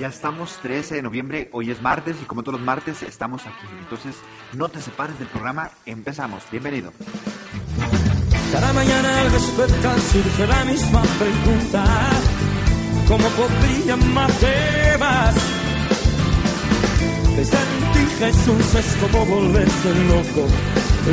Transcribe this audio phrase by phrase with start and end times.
[0.00, 3.66] Ya estamos 13 de noviembre, hoy es martes y como todos los martes estamos aquí.
[3.80, 4.16] Entonces,
[4.54, 6.42] no te separes del programa, empezamos.
[6.50, 6.90] Bienvenido.
[8.50, 11.84] Cada mañana al despertar surge la misma pregunta.
[13.08, 15.34] ¿Cómo podría amarte más?
[17.36, 20.48] Pensar en ti, Jesús, es como volverse loco.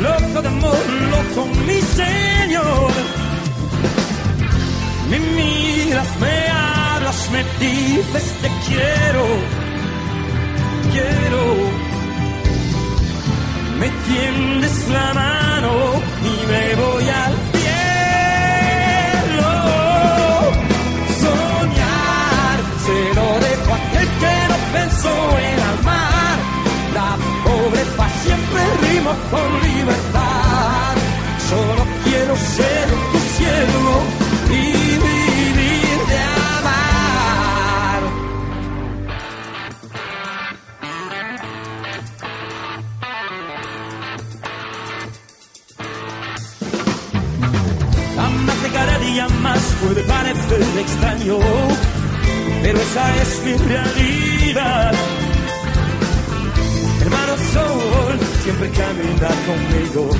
[0.00, 2.90] Loco de amor, loco, mi Señor.
[5.10, 6.77] Me miras, me hablas,
[7.38, 9.24] me dices te quiero,
[10.92, 11.42] quiero.
[13.80, 15.72] Me tiendes la mano
[16.30, 17.82] y me voy al cielo.
[21.22, 25.16] Soñar, se lo dejo a aquel que no pensó
[25.48, 26.36] en amar.
[26.98, 27.10] La
[27.44, 30.94] pobreza siempre rima con libertad.
[31.50, 33.94] Solo quiero ser tu siervo
[34.50, 34.77] y
[49.18, 51.38] día más puede parecer extraño,
[52.62, 54.92] pero esa es mi realidad.
[57.00, 60.10] Hermano Sol, siempre camina conmigo.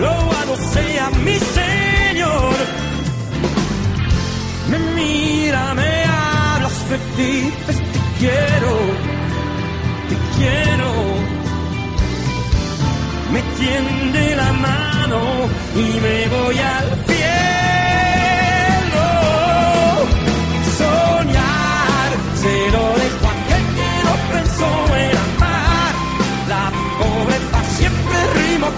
[0.00, 2.54] Loado sea mi Señor.
[4.70, 8.72] Me mira, me hablas, me dices te quiero,
[10.08, 10.90] te quiero.
[13.32, 15.20] Me tiende la mano
[15.76, 17.31] y me voy al cielo.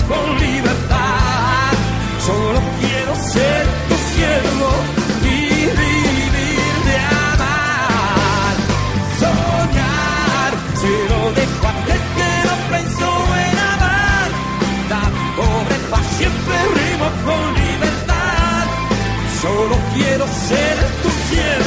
[0.08, 1.72] Con libertad.
[2.26, 4.70] Solo quiero ser tu siervo
[5.22, 5.38] y
[5.80, 6.96] vivir de
[7.28, 8.54] amar.
[9.20, 10.52] Soñar,
[10.82, 11.74] se lo dejo a
[12.16, 13.12] que no pensó
[13.44, 14.28] en amar.
[14.92, 15.04] La
[15.36, 18.64] pobreza siempre rimo con libertad.
[19.42, 21.63] Solo quiero ser tu siervo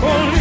[0.00, 0.37] rimo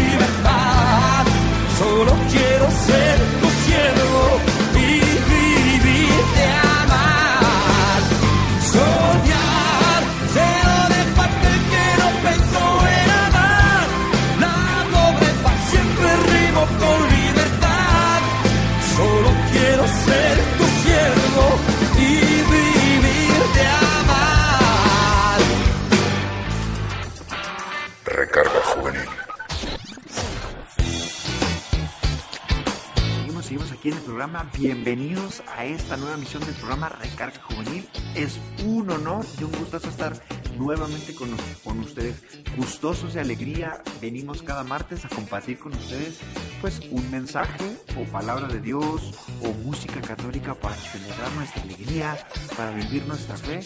[34.58, 37.88] Bienvenidos a esta nueva misión del programa Recarga Juvenil.
[38.16, 40.14] Es un honor y un gustazo estar
[40.58, 41.30] nuevamente con,
[41.64, 42.24] con ustedes.
[42.58, 46.20] Gustosos de alegría, venimos cada martes a compartir con ustedes
[46.62, 49.14] pues un mensaje o palabra de Dios
[49.44, 52.18] o música católica para celebrar nuestra alegría,
[52.56, 53.60] para vivir nuestra fe,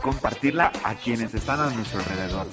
[0.00, 2.46] compartirla a quienes están a nuestro alrededor.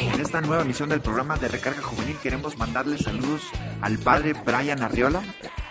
[0.00, 3.42] En esta nueva misión del programa de Recarga Juvenil queremos mandarle saludos
[3.80, 5.22] al padre Brian Arriola,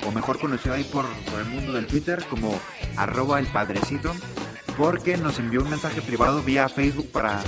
[0.06, 2.60] o mejor conocido ahí por, por el mundo del Twitter como
[2.98, 4.14] arroba el padrecito,
[4.78, 7.42] porque nos envió un mensaje privado vía Facebook para,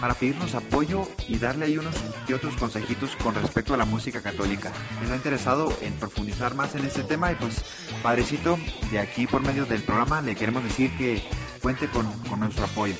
[0.00, 1.94] para pedirnos apoyo y darle ahí unos
[2.28, 4.70] y otros consejitos con respecto a la música católica.
[5.02, 7.64] Está interesado en profundizar más en este tema y pues
[8.02, 8.58] padrecito,
[8.92, 11.22] de aquí por medio del programa le queremos decir que
[11.60, 12.94] cuente con, con nuestro apoyo.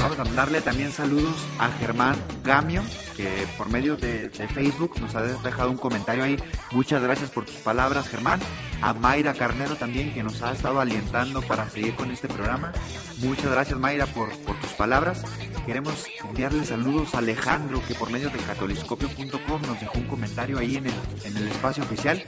[0.00, 2.82] Vamos a darle también saludos a Germán Gamio,
[3.16, 6.36] que por medio de, Facebook nos ha dejado un comentario ahí.
[6.72, 8.40] Muchas gracias por tus palabras, Germán.
[8.80, 12.72] A Mayra Carnero también, que nos ha estado alientando para seguir con este programa.
[13.18, 15.22] Muchas gracias, Mayra, por, por tus palabras.
[15.66, 20.76] Queremos enviarle saludos a Alejandro, que por medio de catoliscopio.com nos dejó un comentario ahí
[20.76, 20.94] en el,
[21.24, 22.22] en el espacio oficial.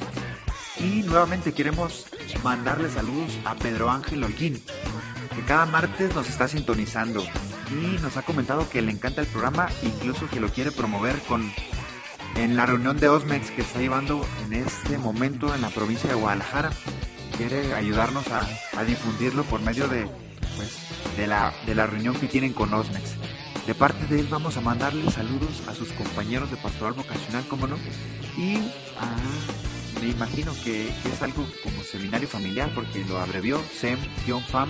[0.78, 2.06] Y nuevamente queremos
[2.42, 4.62] mandarle saludos a Pedro Ángel Holguín,
[5.34, 7.24] que cada martes nos está sintonizando
[7.70, 11.52] y nos ha comentado que le encanta el programa, incluso que lo quiere promover con
[12.36, 16.16] en la reunión de Osmex que está llevando en este momento en la provincia de
[16.16, 16.70] Guadalajara.
[17.36, 20.06] Quiere ayudarnos a, difundirlo por medio de,
[20.56, 20.76] pues,
[21.16, 23.14] de, la, de la reunión que tienen con Osmex.
[23.66, 27.66] De parte de él vamos a mandarle saludos a sus compañeros de pastoral vocacional, como
[27.66, 27.76] no,
[28.36, 34.68] y a, me imagino que, que, es algo como seminario familiar porque lo abrevió SEM-FAM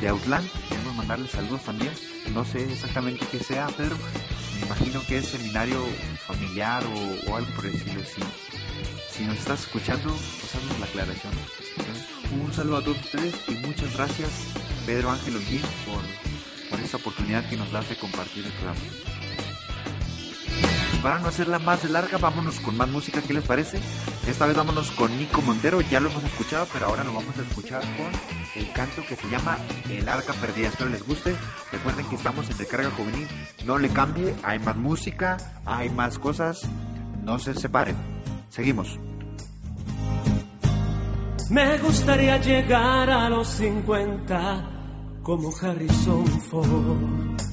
[0.00, 0.48] de Outland.
[0.68, 1.92] Queremos mandarle saludos también.
[2.32, 3.96] No sé exactamente qué sea, Pedro.
[4.58, 5.82] Me imagino que es seminario
[6.26, 6.82] familiar
[7.26, 8.02] o, algo por el estilo.
[9.10, 11.32] Si, nos estás escuchando, pues la aclaración.
[12.42, 14.30] Un saludo a todos ustedes y muchas gracias,
[14.86, 18.80] Pedro Ángel Olguín, por, por esta oportunidad que nos das de compartir el programa.
[21.02, 23.80] Para no hacerla más larga, vámonos con más música, ¿qué les parece?
[24.26, 27.42] Esta vez vámonos con Nico Montero, ya lo hemos escuchado, pero ahora nos vamos a
[27.42, 29.56] escuchar con el canto que se llama
[29.88, 30.68] El Arca Perdida.
[30.68, 31.34] Espero les guste.
[31.72, 33.26] Recuerden que estamos en Recarga Juvenil,
[33.64, 36.68] no le cambie, hay más música, hay más cosas,
[37.24, 37.96] no se separen.
[38.50, 38.98] Seguimos.
[41.48, 44.70] Me gustaría llegar a los 50
[45.22, 47.49] como Harrison Ford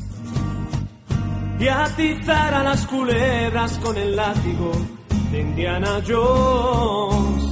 [1.59, 4.71] y atizar a las culebras con el látigo
[5.31, 7.43] de Indiana Jones.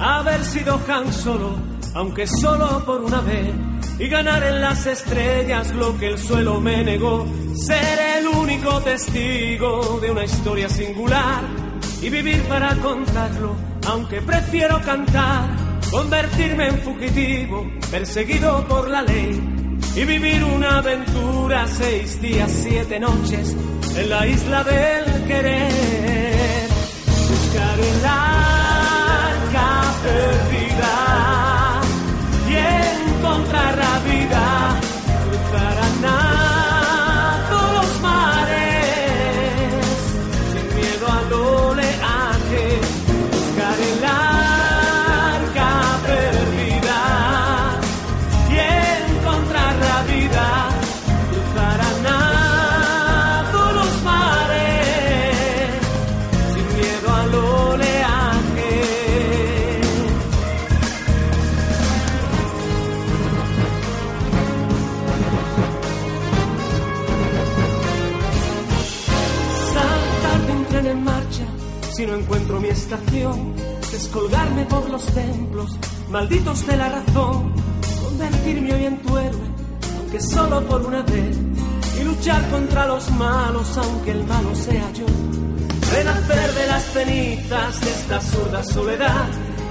[0.00, 1.56] Haber sido Han Solo,
[1.94, 3.54] aunque solo por una vez,
[3.98, 7.26] y ganar en las estrellas lo que el suelo me negó.
[7.54, 11.44] Ser el único testigo de una historia singular
[12.02, 13.54] y vivir para contarlo,
[13.86, 15.48] aunque prefiero cantar.
[15.90, 19.53] Convertirme en fugitivo, perseguido por la ley
[19.96, 23.56] y vivir una aventura seis días, siete noches
[23.96, 26.68] en la isla del querer.
[27.28, 28.02] Buscar el
[73.92, 75.78] descolgarme por los templos
[76.10, 77.52] malditos de la razón,
[78.02, 79.48] convertirme hoy en tu héroe,
[79.98, 81.36] aunque solo por una vez,
[82.00, 85.06] y luchar contra los malos, aunque el malo sea yo.
[85.92, 89.28] Renacer de las cenizas de esta absurda soledad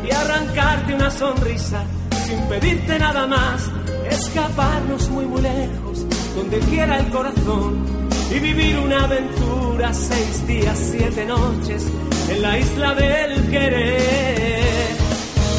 [0.08, 1.84] y arrancarte una sonrisa
[2.26, 3.70] sin pedirte nada más,
[4.10, 8.03] escaparnos muy muy lejos, donde quiera el corazón
[8.36, 11.86] y vivir una aventura seis días, siete noches
[12.30, 14.96] en la isla del querer.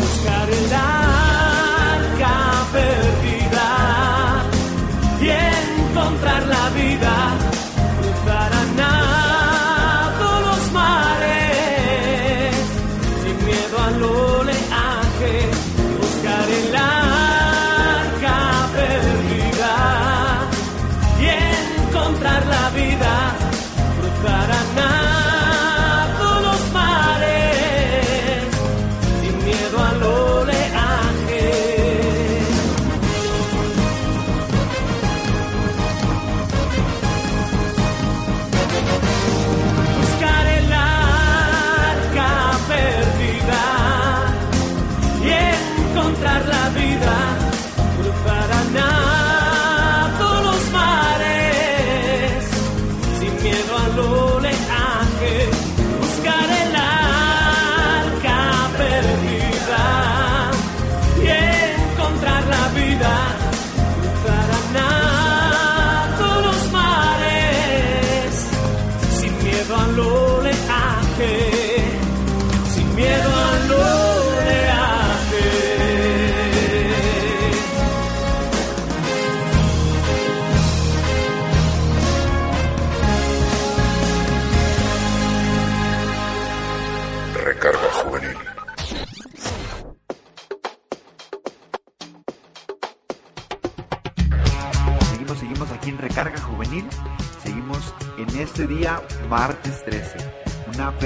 [0.01, 0.71] Buscar el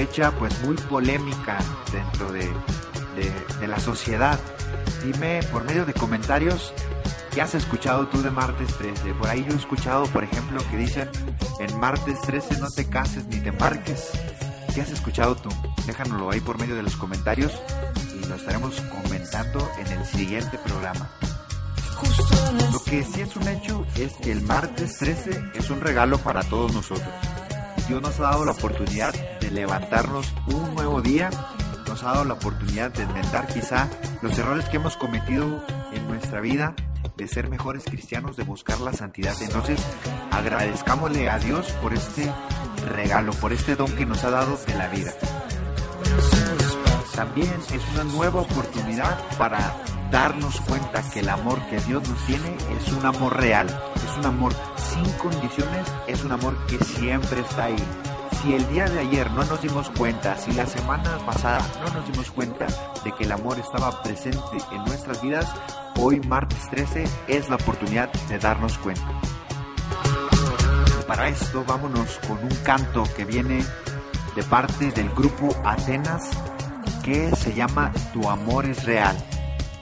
[0.09, 1.59] fecha pues muy polémica
[1.91, 2.47] dentro de,
[3.15, 4.39] de, de la sociedad.
[5.03, 6.73] Dime por medio de comentarios
[7.31, 9.13] ¿Qué has escuchado tú de martes 13?
[9.13, 11.09] Por ahí yo he escuchado, por ejemplo, que dicen
[11.59, 14.09] en martes 13 no te cases ni te embarques.
[14.73, 15.49] ¿Qué has escuchado tú?
[15.85, 17.53] Déjanoslo ahí por medio de los comentarios
[18.19, 21.11] y lo estaremos comentando en el siguiente programa.
[22.71, 26.41] Lo que sí es un hecho es que el martes 13 es un regalo para
[26.43, 27.13] todos nosotros.
[27.87, 29.13] Dios nos ha dado la oportunidad
[29.51, 31.29] levantarnos un nuevo día,
[31.87, 33.87] nos ha dado la oportunidad de enmendar quizá
[34.21, 36.75] los errores que hemos cometido en nuestra vida
[37.17, 39.35] de ser mejores cristianos, de buscar la santidad.
[39.41, 39.79] Entonces,
[40.31, 42.31] agradezcámosle a Dios por este
[42.87, 45.11] regalo, por este don que nos ha dado de la vida.
[47.15, 49.75] También es una nueva oportunidad para
[50.09, 54.25] darnos cuenta que el amor que Dios nos tiene es un amor real, es un
[54.25, 57.83] amor sin condiciones, es un amor que siempre está ahí.
[58.41, 62.09] Si el día de ayer no nos dimos cuenta, si la semana pasada no nos
[62.09, 62.67] dimos cuenta
[63.03, 64.39] de que el amor estaba presente
[64.71, 65.45] en nuestras vidas,
[65.97, 69.07] hoy martes 13 es la oportunidad de darnos cuenta.
[71.05, 73.61] Para esto vámonos con un canto que viene
[74.35, 76.29] de parte del grupo Atenas
[77.03, 79.17] que se llama Tu amor es real.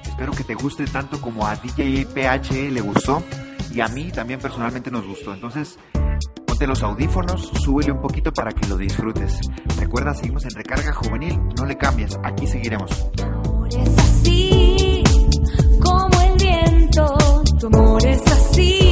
[0.04, 3.22] Espero que te guste tanto como a DJ PH le gustó
[3.72, 5.34] y a mí también personalmente nos gustó.
[5.34, 5.78] Entonces,
[6.58, 9.42] ponte los audífonos, súbele un poquito para que lo disfrutes.
[9.80, 12.90] Recuerda, seguimos en Recarga Juvenil, no le cambies, aquí seguiremos.
[13.22, 15.04] amor es así,
[15.80, 17.18] como el viento,
[17.60, 18.87] tu amor es así,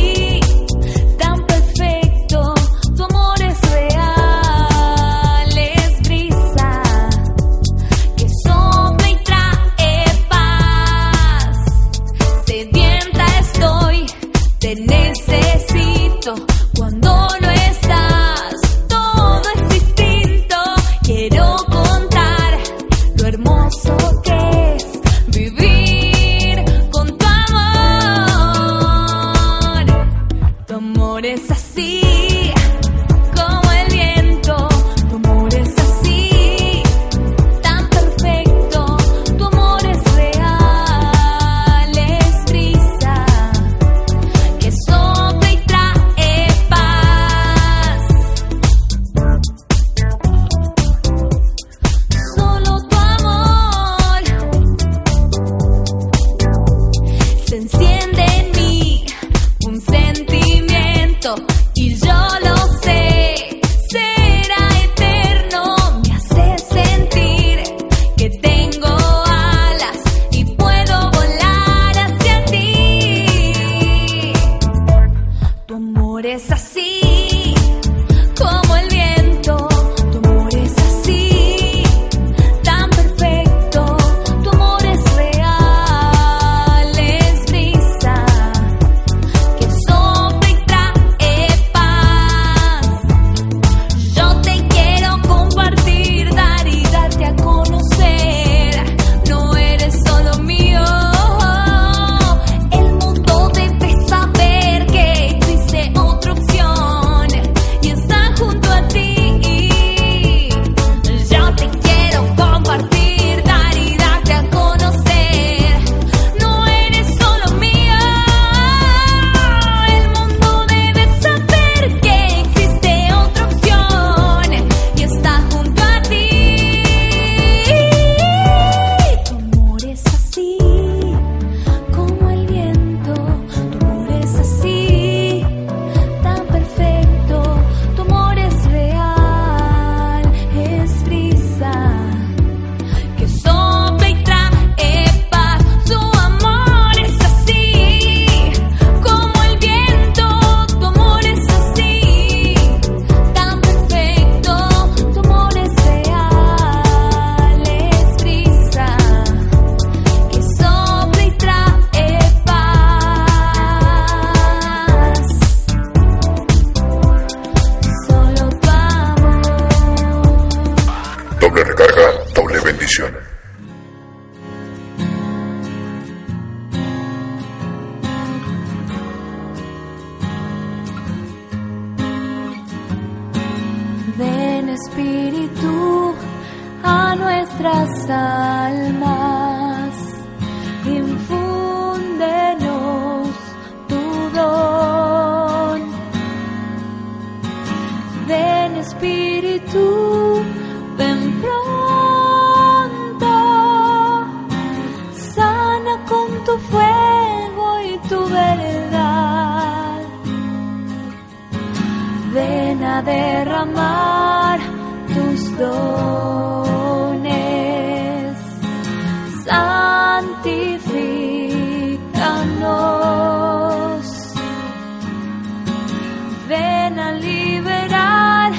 [226.98, 228.54] A liberar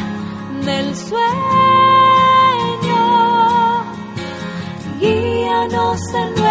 [0.65, 1.17] del sueño,
[5.01, 6.46] guíanos en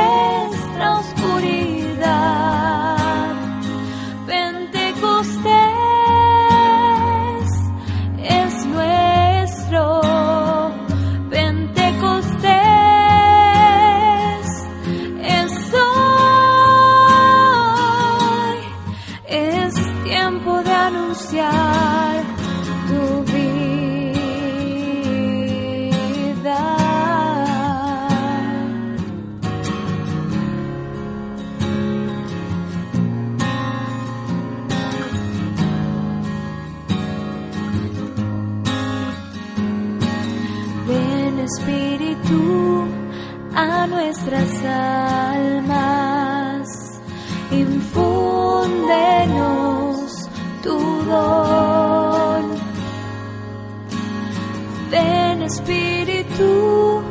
[55.46, 57.04] Espíritu,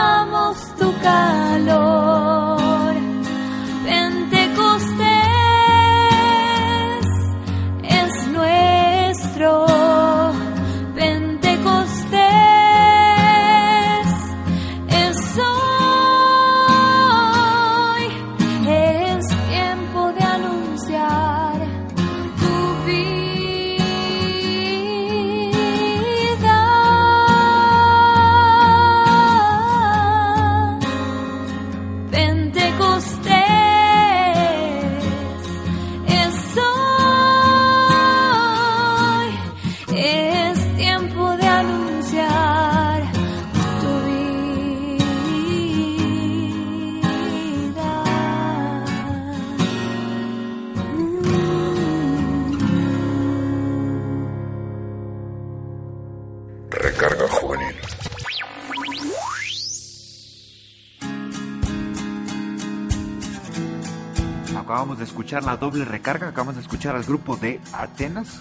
[64.96, 68.40] Acabamos de escuchar la doble recarga, acabamos de escuchar al grupo de Atenas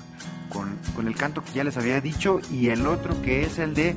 [0.53, 3.75] con, con el canto que ya les había dicho y el otro que es el
[3.75, 3.97] de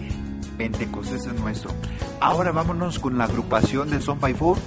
[0.58, 1.70] Pentecostés es nuestro.
[2.20, 4.58] Ahora vámonos con la agrupación de Son by Four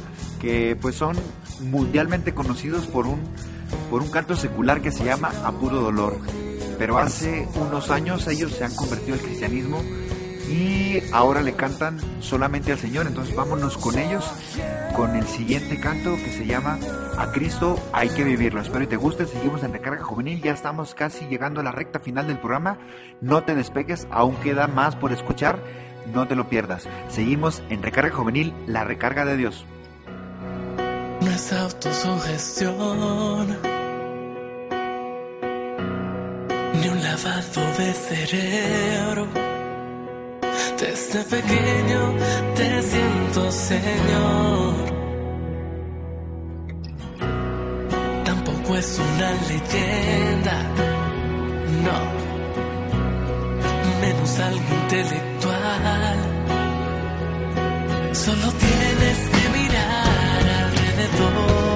[0.40, 1.16] que pues son
[1.62, 3.18] mundialmente conocidos por un,
[3.90, 6.16] por un canto secular que se llama A Puro Dolor.
[6.78, 9.82] Pero hace unos años ellos se han convertido al cristianismo
[10.50, 13.06] y ahora le cantan solamente al Señor.
[13.06, 14.28] Entonces vámonos con ellos,
[14.96, 16.78] con el siguiente canto que se llama
[17.16, 18.60] A Cristo hay que vivirlo.
[18.60, 19.26] Espero y te guste.
[19.26, 20.42] Seguimos en Recarga Juvenil.
[20.42, 22.78] Ya estamos casi llegando a la recta final del programa.
[23.20, 25.62] No te despegues, aún queda más por escuchar.
[26.12, 26.88] No te lo pierdas.
[27.08, 29.64] Seguimos en Recarga Juvenil, la recarga de Dios.
[31.20, 33.58] No es autosugestión,
[36.80, 39.49] ni un lavado de cerebro.
[40.80, 42.16] Desde pequeño
[42.56, 44.74] te siento, Señor.
[48.24, 50.56] Tampoco es una leyenda,
[51.84, 51.98] no.
[54.00, 56.18] Menos algo intelectual.
[58.12, 61.69] Solo tienes que mirar alrededor.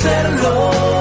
[0.00, 0.99] Conocerlo.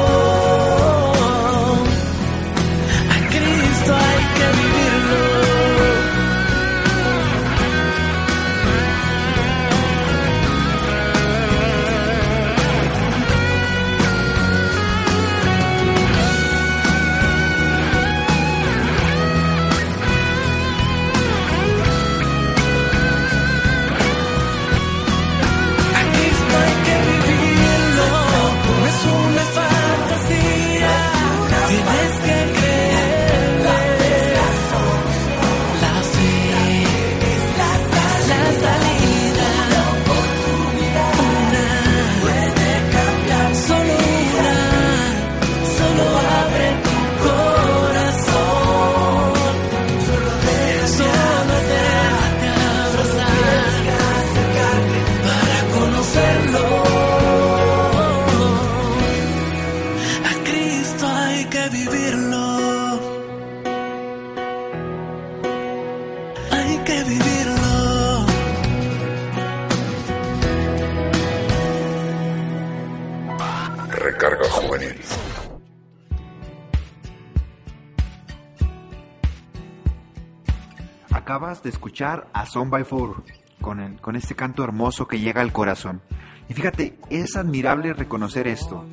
[82.04, 83.24] A Son by Four
[83.62, 86.02] con, el- con este canto hermoso que llega al corazón.
[86.48, 88.86] Y fíjate, es admirable reconocer esto.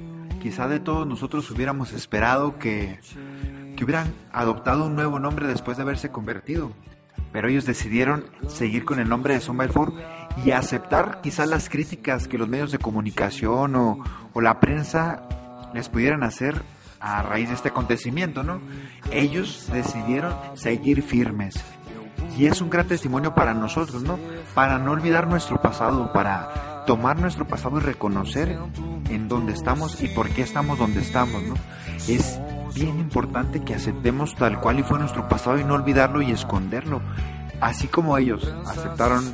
[0.42, 2.98] Quizá de todos nosotros hubiéramos esperado que,
[3.76, 6.72] que hubieran adoptado un nuevo nombre después de haberse convertido.
[7.32, 9.92] Pero ellos decidieron seguir con el nombre de Son by Four
[10.44, 13.98] y aceptar quizás las críticas que los medios de comunicación o,
[14.32, 15.22] o la prensa
[15.74, 16.60] les pudieran hacer
[17.00, 18.60] a raíz de este acontecimiento, ¿no?
[19.10, 21.54] Ellos decidieron seguir firmes.
[22.36, 24.18] Y es un gran testimonio para nosotros, ¿no?
[24.54, 28.58] Para no olvidar nuestro pasado, para tomar nuestro pasado y reconocer
[29.08, 31.54] en dónde estamos y por qué estamos donde estamos, ¿no?
[32.08, 32.38] Es
[32.74, 37.00] bien importante que aceptemos tal cual y fue nuestro pasado y no olvidarlo y esconderlo.
[37.60, 39.24] Así como ellos aceptaron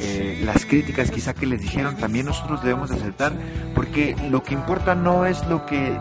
[0.00, 3.32] eh, las críticas quizá que les dijeron, también nosotros debemos aceptar,
[3.74, 6.00] porque lo que importa no es lo que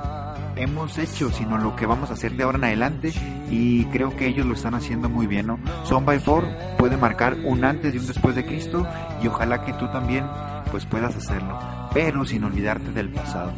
[0.57, 3.13] hemos hecho, sino lo que vamos a hacer de ahora en adelante
[3.49, 5.59] y creo que ellos lo están haciendo muy bien, ¿no?
[5.83, 6.45] Son by Four
[6.77, 8.85] puede marcar un antes y un después de Cristo
[9.21, 10.25] y ojalá que tú también
[10.71, 11.57] pues puedas hacerlo,
[11.93, 13.53] pero sin olvidarte del pasado.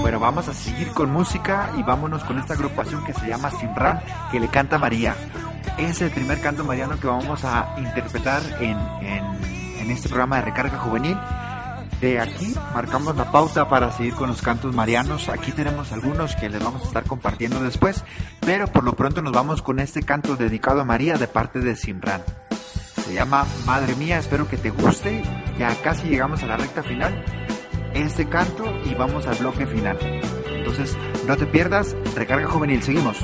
[0.00, 4.00] Bueno, vamos a seguir con música y vámonos con esta agrupación que se llama Simran,
[4.30, 5.14] que le canta María.
[5.76, 9.24] Es el primer canto mariano que vamos a interpretar en, en,
[9.80, 11.16] en este programa de Recarga Juvenil.
[12.00, 15.28] De aquí marcamos la pauta para seguir con los cantos marianos.
[15.28, 18.04] Aquí tenemos algunos que les vamos a estar compartiendo después,
[18.40, 21.74] pero por lo pronto nos vamos con este canto dedicado a María de parte de
[21.74, 22.22] Simran.
[23.04, 25.22] Se llama Madre Mía, espero que te guste.
[25.58, 27.24] Ya casi llegamos a la recta final.
[27.94, 29.98] Este canto y vamos al bloque final.
[30.52, 33.16] Entonces, no te pierdas, recarga juvenil, seguimos.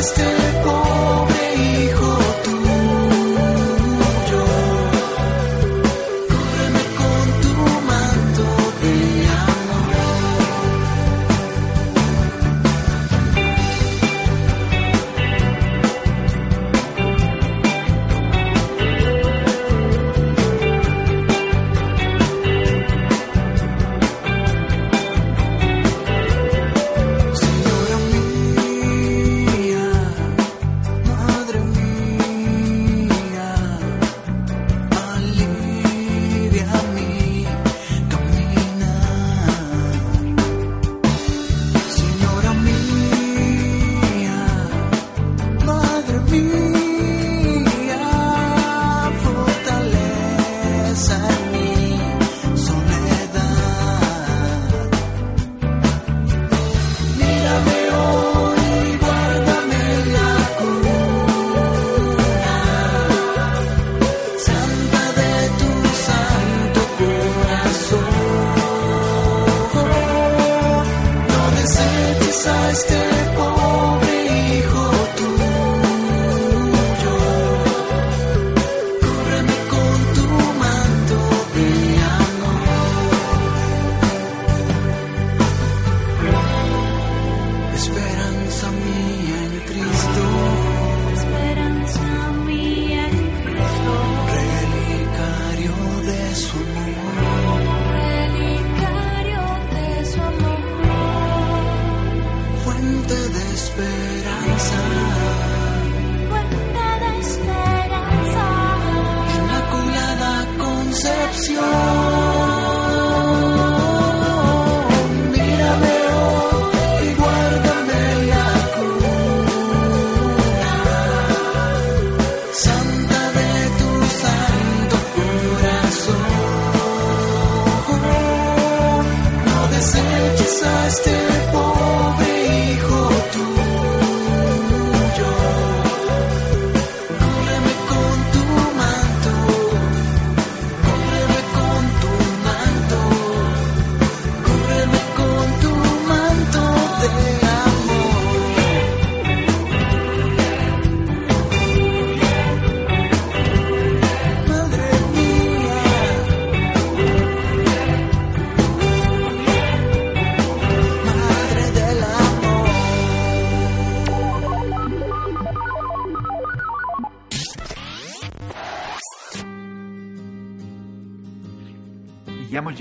[0.00, 0.39] just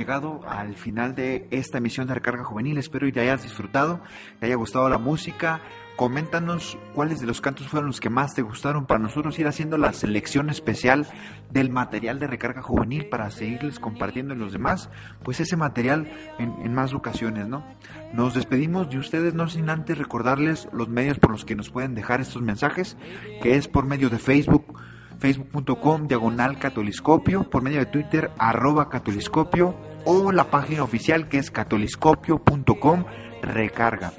[0.10, 2.80] llegado al final de esta emisión de Recarga Juvenil.
[2.80, 4.02] Espero que te hayas disfrutado,
[4.39, 5.62] te haya gustado la música.
[5.98, 9.78] Coméntanos cuáles de los cantos fueron los que más te gustaron para nosotros ir haciendo
[9.78, 11.06] la selección especial
[11.52, 14.89] del material de Recarga Juvenil para seguirles compartiendo en los demás,
[15.22, 17.63] pues ese material en, en más ocasiones, ¿no?
[18.12, 21.93] Nos despedimos de ustedes, no sin antes recordarles los medios por los que nos pueden
[21.93, 22.98] dejar estos mensajes,
[23.43, 24.76] que es por medio de Facebook,
[25.20, 31.52] facebook.com diagonal catoliscopio, por medio de Twitter arroba catoliscopio o la página oficial que es
[31.52, 33.04] catoliscopio.com
[33.42, 34.14] recarga,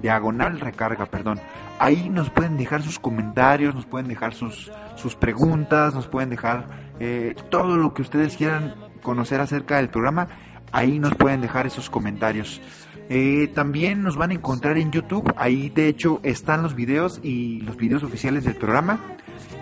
[0.00, 1.40] diagonal recarga, perdón.
[1.78, 6.68] Ahí nos pueden dejar sus comentarios, nos pueden dejar sus, sus preguntas, nos pueden dejar
[7.00, 10.28] eh, todo lo que ustedes quieran conocer acerca del programa.
[10.70, 12.60] Ahí nos pueden dejar esos comentarios.
[13.08, 15.34] Eh, también nos van a encontrar en YouTube.
[15.36, 19.00] Ahí de hecho están los videos y los videos oficiales del programa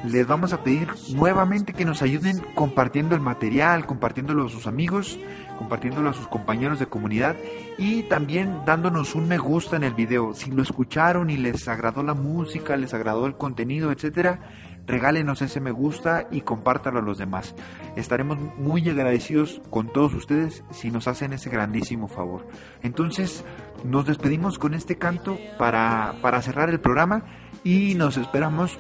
[0.05, 5.19] les vamos a pedir nuevamente que nos ayuden compartiendo el material, compartiéndolo a sus amigos,
[5.59, 7.37] compartiéndolo a sus compañeros de comunidad
[7.79, 10.35] y también dándonos un me gusta en el video.
[10.35, 14.41] Si lo escucharon y les agradó la música, les agradó el contenido, etcétera,
[14.87, 17.55] regálenos ese me gusta y compártalo a los demás.
[17.97, 22.47] Estaremos muy agradecidos con todos ustedes si nos hacen ese grandísimo favor.
[22.83, 23.45] Entonces,
[23.85, 27.25] nos despedimos con este canto para, para cerrar el programa
[27.63, 28.79] y nos esperamos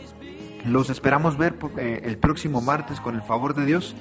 [0.65, 3.97] los esperamos ver eh, el próximo martes con el favor de Dios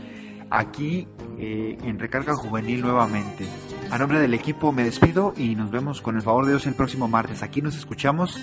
[0.51, 1.07] aquí
[1.39, 3.47] eh, en Recarga Juvenil nuevamente.
[3.89, 6.75] A nombre del equipo me despido y nos vemos con el favor de Dios el
[6.75, 7.41] próximo martes.
[7.41, 8.37] Aquí nos escuchamos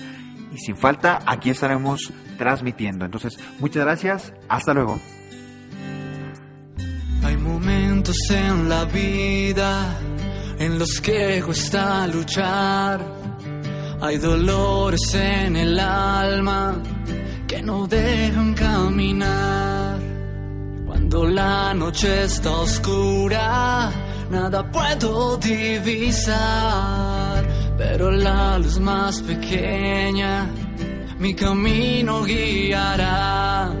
[0.53, 3.05] y sin falta aquí estaremos transmitiendo.
[3.05, 4.33] Entonces, muchas gracias.
[4.49, 4.99] Hasta luego.
[7.23, 9.99] Hay momentos en la vida
[10.57, 12.99] en los que cuesta luchar.
[14.01, 16.81] Hay dolores en el alma
[17.49, 19.99] que no dejan caminar.
[20.85, 23.91] Cuando la noche está oscura,
[24.29, 26.37] nada puedo divisar.
[27.77, 30.47] Pero la luz más pequeña
[31.19, 33.73] mi camino guiará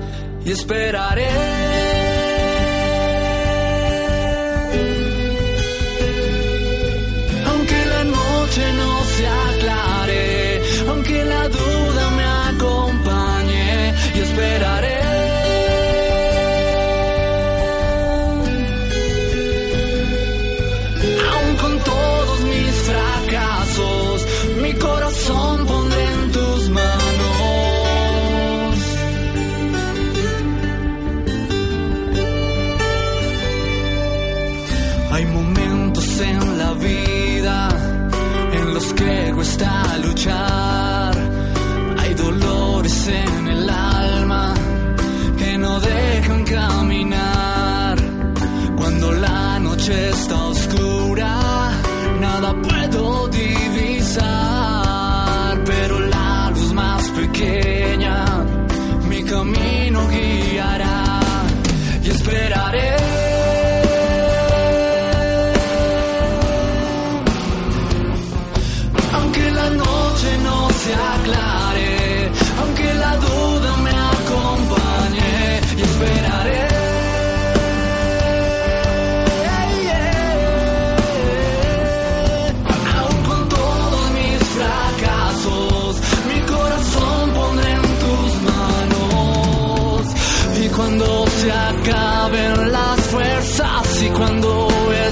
[0.43, 1.98] y esperaré.
[39.59, 39.88] Que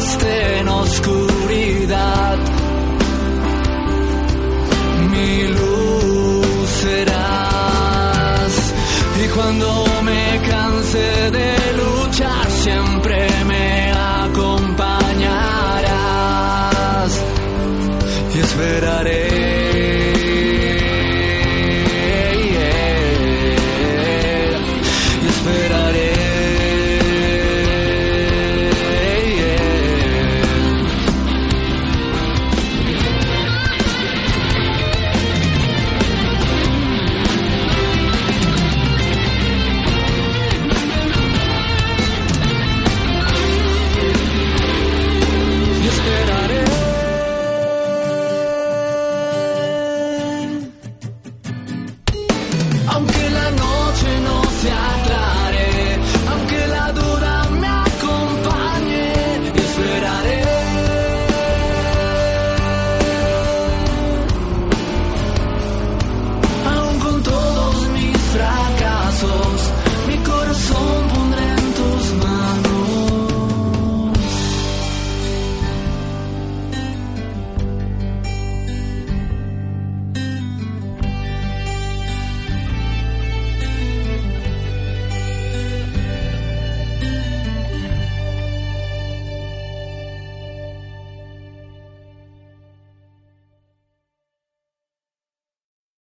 [0.08, 0.47] stay